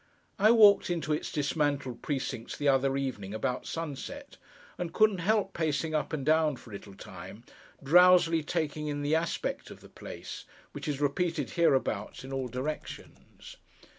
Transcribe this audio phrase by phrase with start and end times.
[0.39, 4.37] I walked into its dismantled precincts the other evening about sunset,
[4.79, 7.43] and couldn't help pacing up and down for a little time,
[7.83, 13.57] drowsily taking in the aspect of the place: which is repeated hereabouts in all directions.